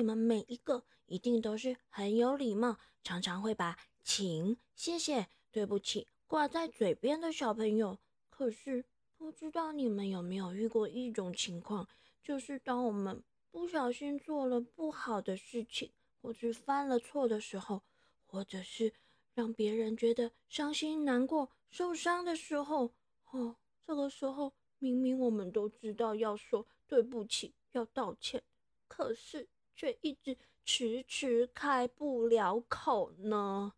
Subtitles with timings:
[0.00, 7.98] 你们每一个一定都是很有礼貌，常常会把请、谢谢、对不起挂在嘴边的小朋友。
[8.30, 8.86] 可是
[9.18, 11.86] 不知道你们有没有遇过一种情况，
[12.22, 17.82] 就是当我们不小心做了不好的事情，或是犯了错的时候，
[18.26, 18.94] 或者是
[19.34, 22.94] 让别人觉得伤心、难过、受伤的时候，
[23.32, 24.54] 哦，这个时候。
[24.82, 28.42] 明明我们都知道要说对不起，要道歉，
[28.88, 29.46] 可是
[29.80, 33.72] 却一直迟迟开不了口呢。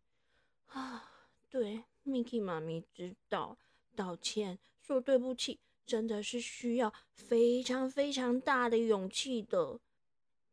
[0.65, 3.57] 啊，对，Miki 妈咪知道，
[3.95, 9.79] 道歉、说对不起，真的是需要非常非常大的勇气的。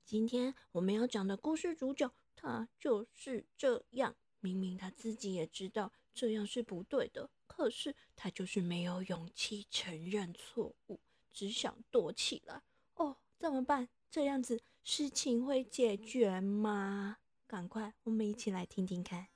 [0.05, 4.15] 今天我们要讲的故事主角，他就是这样。
[4.39, 7.29] 明明他自己也知道这样是不对的。
[7.49, 11.01] 可是他就是没有勇气承认错误，
[11.33, 12.63] 只想躲起来。
[12.95, 13.89] 哦，怎么办？
[14.09, 17.19] 这样子事情会解决吗？
[17.47, 19.27] 赶快，我们一起来听听看。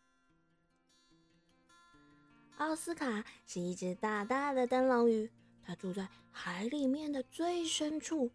[2.57, 5.31] 奥斯卡是一只大大的灯笼鱼，
[5.63, 8.31] 它住在海里面的最深处。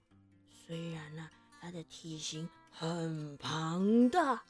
[0.49, 4.43] 虽然呢，它的体型很庞大，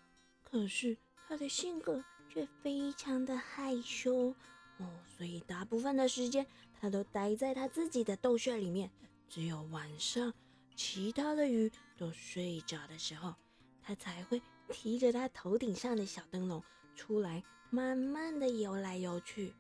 [0.44, 4.34] 可是它的性格却非常的害羞。
[4.78, 6.46] 哦，所以大部分的时间，
[6.82, 8.90] 它都待在它自己的洞穴里面。
[9.30, 10.34] 只有晚上，
[10.76, 13.36] 其他的鱼都睡着的时候，
[13.84, 16.64] 它才会提着它头顶上的小灯笼
[16.96, 19.54] 出来，慢慢的游来游去。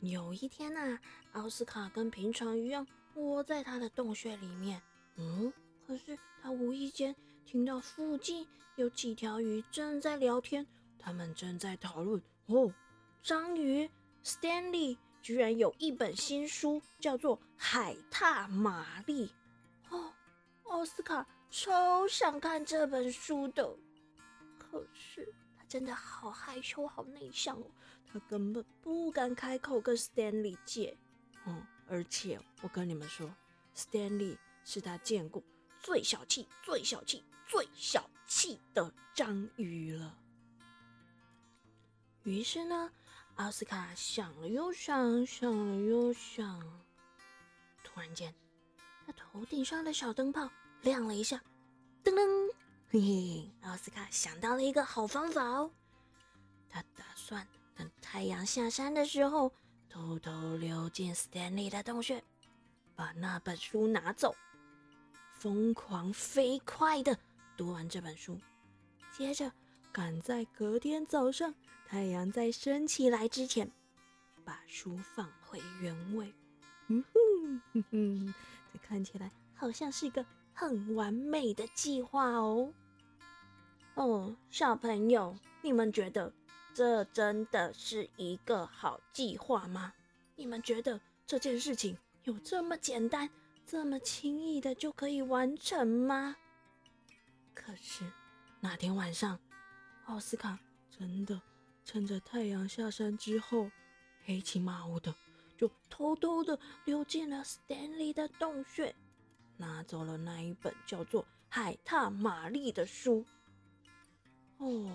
[0.00, 0.98] 有一天呐，
[1.32, 4.82] 奥斯卡跟平常一样窝在他的洞穴里面。
[5.16, 5.50] 嗯，
[5.86, 10.66] 可是他无意间听到附近有几条鱼正在聊天，
[10.98, 12.70] 他们正在讨论哦。
[13.22, 13.88] 章鱼
[14.22, 19.28] Stanley 居然有一本新书，叫做《海獭玛丽》。
[20.74, 23.64] 奥斯卡超想看这本书的，
[24.58, 27.70] 可是他真的好害羞、好内向哦，
[28.12, 30.96] 他根本不敢开口跟 Stanley 借。
[31.46, 33.32] 嗯，而且我跟你们说
[33.76, 35.40] ，Stanley 是他见过
[35.78, 40.18] 最小气、最小气、最小气的章鱼了。
[42.24, 42.90] 于是呢。
[43.36, 46.60] 奥斯卡想了又想，想了又想，
[47.82, 48.32] 突然间，
[49.04, 50.48] 他头顶上的小灯泡
[50.84, 51.42] 亮了一下，
[52.04, 52.52] 噔噔，
[52.90, 55.70] 嘿嘿，奥斯卡想到了一个好方法哦。
[56.68, 59.50] 他打算等太阳下山的时候，
[59.88, 62.22] 偷偷溜进 Stanley 的洞穴，
[62.94, 64.36] 把那本书拿走，
[65.38, 67.18] 疯狂飞快的
[67.56, 68.38] 读完这本书，
[69.10, 69.50] 接着
[69.90, 71.54] 赶在隔天早上。
[71.86, 73.70] 太阳再升起来之前，
[74.44, 76.34] 把书放回原位。
[76.88, 78.34] 嗯哼哼哼，
[78.72, 82.72] 这看起来好像是个很完美的计划哦。
[83.94, 86.32] 哦，小朋友，你们觉得
[86.72, 89.92] 这真的是一个好计划吗？
[90.36, 93.28] 你们觉得这件事情有这么简单、
[93.66, 96.36] 这么轻易的就可以完成吗？
[97.52, 98.04] 可是
[98.60, 99.38] 那天晚上，
[100.06, 100.58] 奥斯卡
[100.90, 101.40] 真的。
[101.86, 103.70] 趁着太阳下山之后，
[104.24, 105.14] 黑漆麻乌的，
[105.54, 108.96] 就偷偷的溜进了 Stanley 的洞穴，
[109.56, 113.24] 拿走了那一本叫做《海獭玛丽》的书。
[114.58, 114.66] 哦，《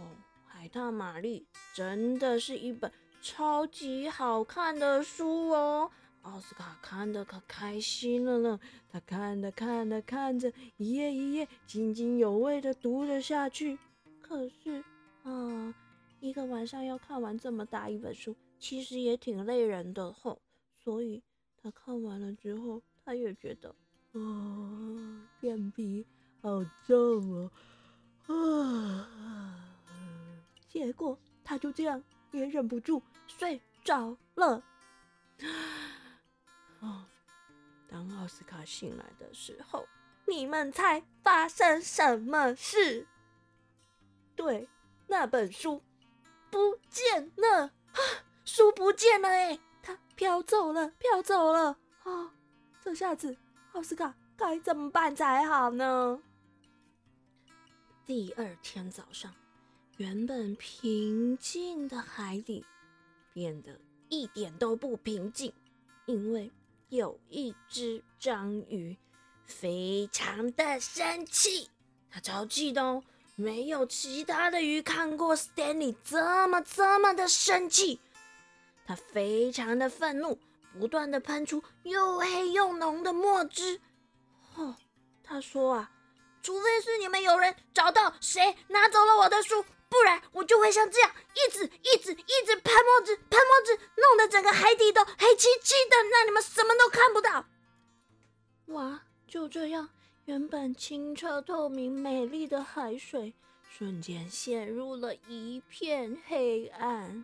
[0.45, 5.91] 海獭玛丽》真的是一本超级好看的书哦！
[6.23, 8.59] 奥斯卡看的可开心了呢，
[8.89, 13.77] 他看着看着看着，一页一页津津有味的读了下去。
[14.21, 14.83] 可是，
[15.23, 15.73] 啊。
[16.21, 20.41] 一个晚上要看完这么大一本书，其实也挺累人的吼。
[20.77, 21.23] 所以
[21.55, 23.73] 他看完了之后，他也觉得
[24.13, 24.19] 啊，
[25.41, 26.05] 眼皮
[26.41, 27.49] 好重
[28.27, 29.75] 哦啊。
[30.67, 34.63] 结果他就这样也忍不住睡着了。
[36.79, 37.05] 哦，
[37.87, 39.87] 当奥斯卡醒来的时候，
[40.25, 43.07] 你们猜发生什么事？
[44.35, 44.67] 对，
[45.07, 45.81] 那本书。
[46.51, 47.99] 不见了啊！
[48.43, 52.33] 书不见了哎，它飘走了，飘走了啊！
[52.81, 53.37] 这下子
[53.73, 56.19] 奥斯卡该怎么办才好呢？
[58.05, 59.33] 第二天早上，
[59.97, 62.65] 原本平静的海底
[63.33, 63.79] 变得
[64.09, 65.53] 一点都不平静，
[66.07, 66.51] 因为
[66.89, 68.97] 有一只章鱼
[69.45, 71.69] 非常的生气，
[72.09, 73.03] 它超气的哦。
[73.35, 78.01] 没有其他的鱼看过 Stanley 这么这么的生气，
[78.85, 80.37] 他非常的愤怒，
[80.77, 83.79] 不断的喷出又黑又浓的墨汁。
[84.55, 84.75] 哦，
[85.23, 85.91] 他说啊，
[86.41, 97.45] 除非是你们有人找到谁拿走了我的书，不然我就会像这样一直一直一直喷墨汁，喷墨汁，弄得整个海底都黑漆漆的，让你们什么都看不到。
[98.67, 99.89] 哇，就这样，
[100.25, 103.33] 原本清澈透明、美丽的海水，
[103.63, 107.23] 瞬间陷入了一片黑暗。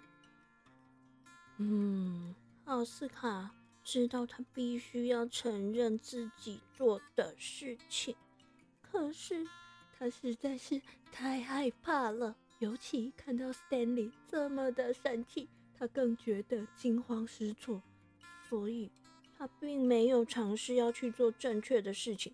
[1.57, 3.51] 嗯，奥斯卡
[3.83, 8.15] 知道他必须要承认自己做的事情，
[8.81, 9.47] 可是
[9.97, 10.81] 他实在是
[11.11, 12.35] 太害怕了。
[12.57, 15.47] 尤其看到 Stanley 这么的生气，
[15.77, 17.83] 他更觉得惊慌失措，
[18.49, 18.89] 所以
[19.37, 22.33] 他并没有尝试要去做正确的事情，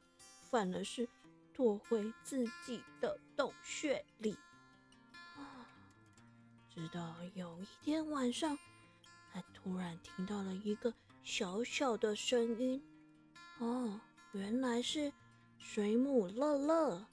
[0.49, 1.09] 反而是
[1.53, 4.37] 躲回自己的洞穴里。
[5.35, 5.67] 啊，
[6.73, 8.57] 直到有一天晚上。
[9.33, 10.93] 他突然听到了一个
[11.23, 12.83] 小小的声音，
[13.59, 13.99] 哦，
[14.33, 15.11] 原来是
[15.57, 17.05] 水母乐乐。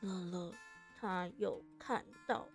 [0.00, 0.54] 乐乐，
[0.98, 2.48] 他有看到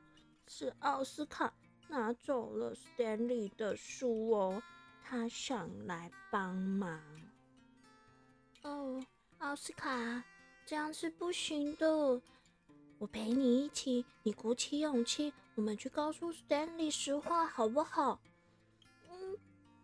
[0.47, 1.53] 是奥斯卡
[1.87, 4.63] 拿走了 Stanley 的书哦，
[5.03, 6.99] 他想来帮忙。
[8.63, 9.05] 哦，
[9.37, 10.23] 奥斯卡，
[10.65, 12.19] 这样是不行的。
[12.97, 18.19] 我陪你一起，你鼓起勇气，我们去告诉 Stanley 实话，好不好？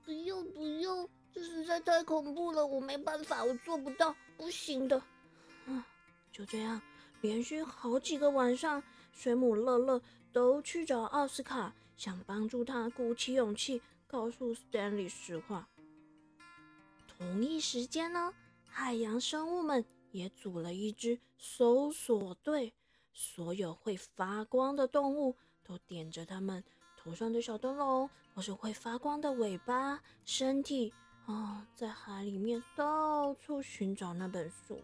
[0.06, 4.98] 不用不用，这实在太恐怖了，我没办法，我做不到，不行的。
[5.68, 5.86] 啊，
[6.32, 6.82] 就这样，
[7.22, 8.82] 连续好几个晚上，
[9.14, 10.02] 水母乐乐
[10.32, 15.68] 都去找奥斯卡，想帮助他鼓起勇气，告诉 Stanley 实话。
[17.08, 18.34] 同一时间呢，
[18.66, 22.74] 海洋生物们也组了一支搜索队，
[23.14, 26.64] 所有会发光的动物都点着他们。
[27.04, 30.94] 头上的小灯笼，或是会发光的尾巴、身体
[31.26, 34.80] 啊，在海里面到处寻找那本书。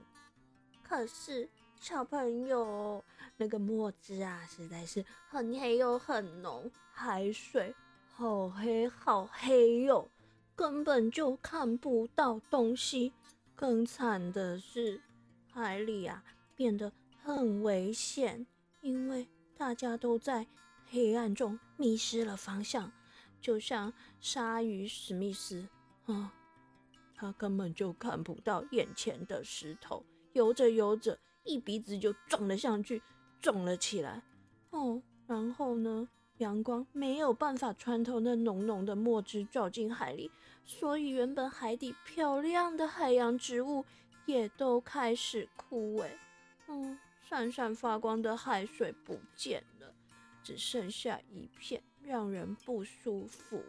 [0.82, 1.48] 可是
[1.80, 3.04] 小朋友，
[3.38, 7.76] 那个墨汁啊，实在是很黑又很浓，海水
[8.08, 10.10] 好黑好黑哟，
[10.56, 13.14] 根本就看不到东西。
[13.56, 15.00] 更惨的是，
[15.52, 16.24] 海里啊
[16.56, 16.92] 变得
[17.24, 18.48] 很危险，
[18.82, 20.48] 因为大家都在。
[20.90, 22.92] 黑暗中迷失了方向，
[23.40, 25.68] 就像鲨鱼史密斯
[26.06, 26.34] 啊，
[27.16, 30.04] 他根本就看不到眼前的石头，
[30.34, 33.02] 游着游着，一鼻子就撞了上去，
[33.40, 34.24] 肿了起来。
[34.72, 36.08] 哦，然后呢，
[36.40, 40.32] 阳光没有办法穿透那浓浓的墨汁照进海里，
[40.66, 43.86] 所以原本海底漂亮的海洋植物
[44.26, 46.10] 也都开始枯萎。
[46.68, 49.77] 嗯，闪闪发光的海水不见了。
[50.48, 53.62] 只剩下一片让人不舒服、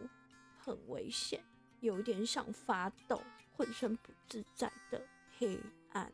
[0.60, 1.42] 很危险、
[1.80, 3.20] 有点想发抖、
[3.56, 5.04] 浑身不自在的
[5.36, 5.58] 黑
[5.90, 6.12] 暗。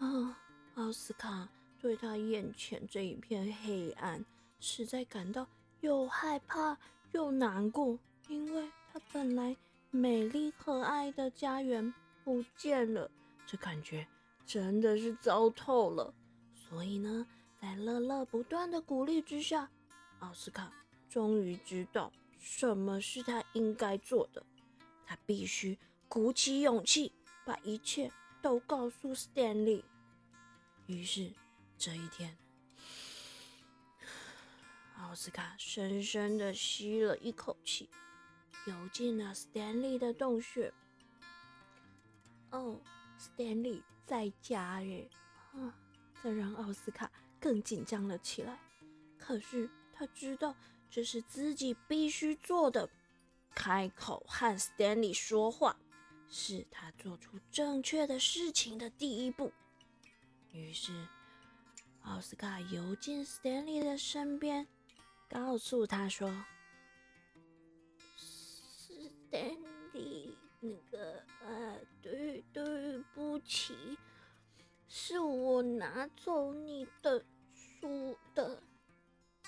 [0.00, 0.36] 啊，
[0.74, 4.24] 奥斯卡对他眼前这一片黑暗
[4.58, 5.46] 实在感到
[5.80, 6.76] 又害怕
[7.12, 7.96] 又难过，
[8.26, 9.56] 因为他本来
[9.92, 11.94] 美丽可爱的家园
[12.24, 13.08] 不见了，
[13.46, 14.04] 这感觉
[14.44, 16.12] 真的是糟透了。
[16.52, 17.24] 所以呢？
[17.64, 19.70] 在乐乐不断的鼓励之下，
[20.18, 20.70] 奥斯卡
[21.08, 24.44] 终于知道什么是他应该做的。
[25.06, 27.10] 他必须鼓起勇气，
[27.42, 29.82] 把一切都告诉 Stanley。
[30.84, 31.32] 于是
[31.78, 32.36] 这一天，
[34.98, 37.88] 奥斯卡深深的吸了一口气，
[38.66, 40.70] 游进了 Stanley 的洞穴。
[42.50, 42.78] 哦
[43.18, 45.08] ，Stanley 在家耶！
[45.54, 45.72] 啊，
[46.22, 47.10] 这让奥斯卡。
[47.44, 48.58] 更紧张了起来，
[49.18, 50.56] 可是他知道
[50.90, 52.88] 这是自己必须做的。
[53.54, 55.76] 开口和 Stanley 说话，
[56.26, 59.52] 是他做出正确的事情的第一步。
[60.52, 61.06] 于是，
[62.00, 64.66] 奥斯卡游进 Stanley 的身边，
[65.28, 66.34] 告诉他说
[69.30, 73.98] ：“Stanley，那个，呃，对，对不起，
[74.88, 77.22] 是我拿走你的。”
[77.84, 78.62] 输的，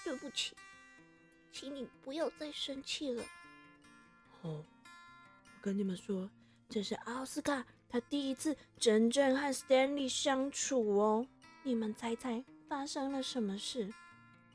[0.04, 0.54] 对不起，
[1.50, 3.24] 请你不要再生气了。
[4.42, 6.28] 哦，我跟你们说，
[6.68, 11.26] 这是奥斯卡他第一次真正和 Stanley 相处哦。
[11.62, 13.90] 你们猜猜发生了什么事？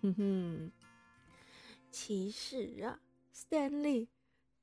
[0.03, 0.71] 哼哼，
[1.89, 2.99] 其实啊
[3.33, 4.09] ，Stanley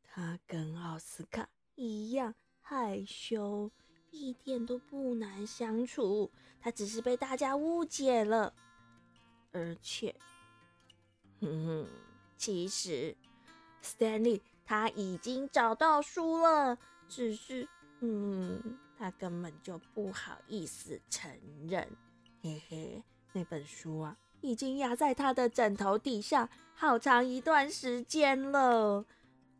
[0.05, 3.73] 他跟奥斯卡一样害羞，
[4.13, 8.55] 一点都不难相处，他只是被大家误解了。
[9.53, 10.15] 而且，
[11.41, 11.87] 哼哼，
[12.37, 13.17] 其实
[13.83, 16.79] Stanley 他已经找到书了，
[17.09, 17.67] 只是，
[18.01, 21.31] 嗯，他他根本就不好意思承
[21.67, 21.89] 认。
[22.43, 23.03] 嘿嘿，
[23.33, 29.07] 那本书啊，已经压在他的枕头底下好长一段时间了。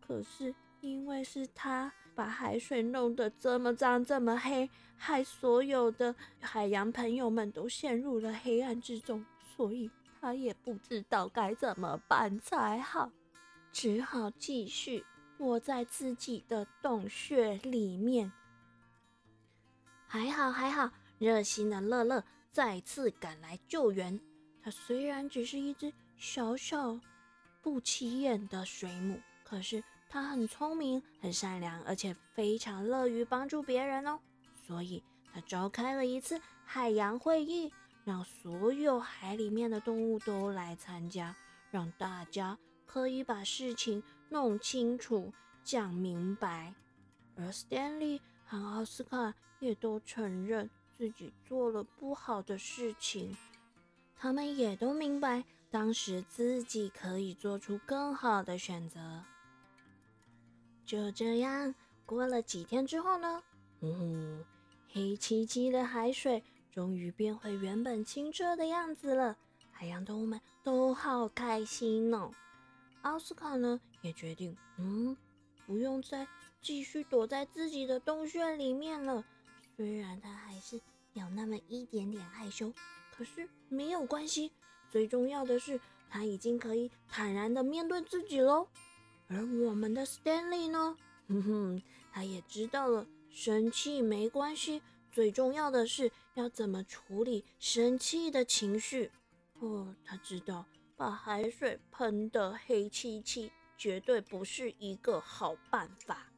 [0.07, 9.25] 可是因为是他把海水弄得这么脏、这么黑，害所有的海洋朋友们都陷入了黑暗之中，
[9.59, 13.11] 所以他也不知道该怎么办才好，
[13.73, 15.05] 只好继续
[15.39, 18.31] 窝在自己的洞穴里面。
[20.07, 20.89] 还好，还好，
[21.19, 22.23] 热心的乐乐
[22.53, 24.21] 再次赶来救援。
[24.63, 26.97] 他虽然只是一只小小、
[27.61, 34.21] 不起眼的水母，可是他很聪明、很善良，而且非常乐于帮助别人哦。
[34.55, 35.03] 所以，
[35.35, 37.73] 他召开了一次海洋会议，
[38.09, 41.37] 让所有海里面的动物都来参加，
[41.71, 45.31] 让大家可以把事情弄清楚、
[45.63, 46.73] 讲明白。
[47.37, 49.35] 而 Stanley 和奥斯卡。
[49.61, 53.37] 也都承认自己做了不好的事情，
[54.15, 59.25] 他们也都明白当时自己可以做出更好的选择。
[60.87, 61.75] 就这样
[62.07, 63.43] 过了几天之后呢，
[63.81, 64.45] 嗯，
[64.93, 69.37] 黑漆漆的海水终于变回原本清澈的样子了。
[69.71, 72.31] 海洋动物们都好开心哦。
[73.03, 75.17] 奥斯卡呢也决定，嗯，
[75.67, 76.27] 不用再
[76.61, 79.25] 继续躲在自己的洞穴里面了。
[79.77, 80.81] 虽然他还是
[81.13, 82.73] 有那么一点点害羞，
[83.13, 84.51] 可是没有关系。
[84.91, 88.67] 最重要的是，他已经可以坦然的面对自己喽。
[89.29, 90.97] 而我们的 Stanley 呢？
[91.29, 94.83] 哼哼，他也知道了，生气没关系，
[95.13, 99.11] 最重要的是要怎么处理生气的情绪。
[99.59, 100.65] 哦，他知道
[100.97, 106.33] 把海水喷得黑漆漆，绝对不是一个好办法。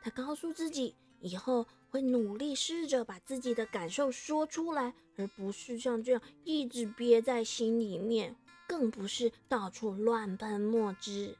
[0.00, 1.66] 他告诉自己，以后。
[1.94, 8.34] 会努力试着把自己的感受说出来，而不是像这样一直憋在心里面，
[8.66, 11.38] 更不是到处乱喷墨汁。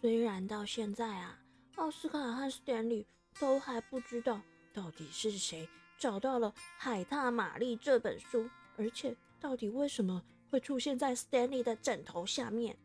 [0.00, 1.38] 虽然到现在啊，
[1.76, 3.06] 奥斯卡和斯坦利
[3.38, 4.40] 都还不知道
[4.74, 12.76] 到底是谁找到了《海獭玛丽》这本书，而且到底为什么会出现在 Stanley 的枕头下面。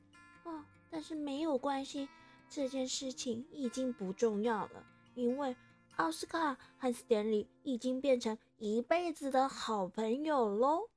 [0.43, 2.07] 哦，但是没有关系，
[2.49, 4.83] 这件事情已经不重要了，
[5.15, 5.55] 因为。
[5.97, 10.87] 奥斯卡和 Stanley 已经变成一辈子的好朋友喽。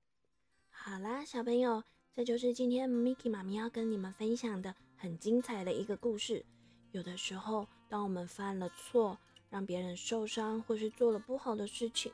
[0.70, 1.82] 好啦，小朋友，
[2.14, 6.46] 这就是今天 Miki 妈咪要跟你们分享的很精彩的一个故事。
[6.92, 9.18] 有的时候，当我们犯了错，
[9.54, 12.12] 让别人受伤，或是做了不好的事情，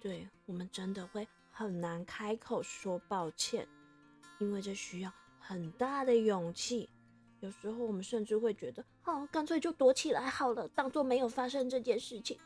[0.00, 3.68] 对我们真的会很难开口说抱歉，
[4.38, 6.88] 因为这需要很大的勇气。
[7.40, 12.38] 有时候我们甚至会觉得，哦，干脆就躲起来好了，当做没有发生这件事情。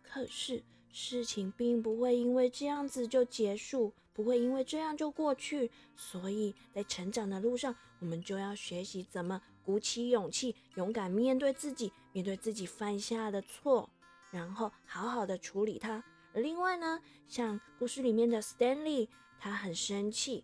[0.00, 0.62] 可是
[0.92, 5.68] 事情并不会因为这样子就结束，不会因为这样就过去。
[5.96, 13.90] 所以在成长的路上，我们就要学习怎么鼓起勇气，勇敢面对自己，面对自己犯下的错，
[14.30, 16.02] 然后好好的处理它。
[16.32, 19.08] 而另外呢，像故事里面的 Stanley，
[19.38, 20.42] 他很生气，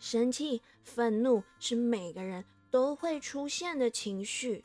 [0.00, 2.44] 生气、愤怒是每个人。
[2.68, 4.64] 都会出现的情绪，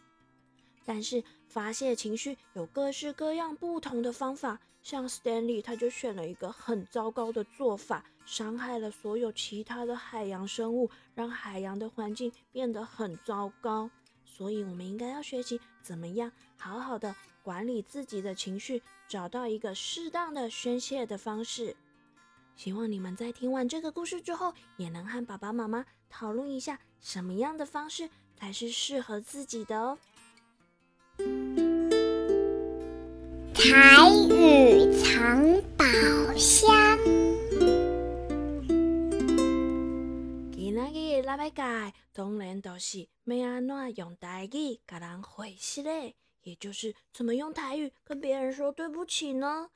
[0.84, 4.60] 但是发泄情绪有各式各样不同的方法。
[4.82, 13.90] 像 Stanley，他就选了一个很糟糕的做法，伤害了所有其他的海洋生物，让海洋的环境变得很糟糕。
[14.26, 17.14] 所以，我们应该要学习怎么样好好的
[17.44, 21.76] 管理自己的情绪，找到一个适当的宣泄的方式。
[22.56, 29.98] 希望你们在听完这个故事之后，也能和爸爸妈妈讨论一下，什么样的方式才是适合自己的哦。
[33.54, 35.86] 台语藏宝
[36.36, 37.21] 箱。
[40.92, 49.70] 日咱要教，当然都是要安怎用台语甲人回信嘞，也就是怎么用台语跟别人说对不起呢？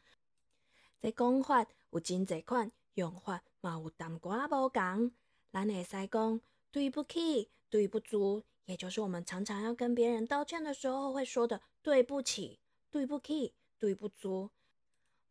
[1.01, 1.65] 这讲法。
[1.91, 5.13] 有真侪款用法，嘛有淡寡无共。
[5.50, 12.60] 咱会使讲对不起、对不住，也就是我们常常要跟别人道歉的时候会说的对不起、
[12.91, 14.50] 对不起、对不住。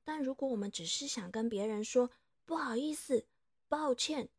[0.04, 2.10] 但如果我们只是想跟别人说
[2.46, 3.26] 不好意思、
[3.68, 4.30] 抱歉，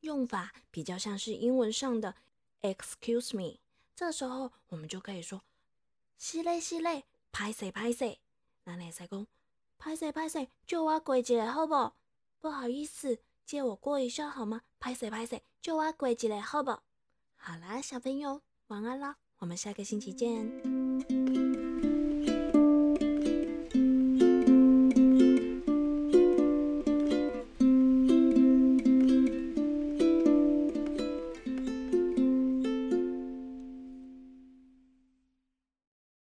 [0.00, 2.14] 用法比较像是英文上的
[2.62, 3.58] excuse me。
[3.94, 5.42] 这时候我们就可以说
[6.18, 8.18] 是嘞是嘞，歹势歹势。
[8.64, 9.26] 咱会使讲。
[9.78, 11.92] 拍谁拍谁，就我过一下好不？
[12.38, 14.60] 不好意思，借我过一下好吗？
[14.78, 16.70] 拍谁拍谁，就我过一下好不？
[17.36, 20.79] 好啦，小朋友，晚安啦，我们下个星期见。